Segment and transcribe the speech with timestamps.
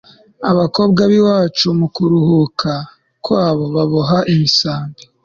[0.51, 2.71] abakobwa b'iwacu mu kuruhuka
[3.23, 5.01] kwabo baboha imisambi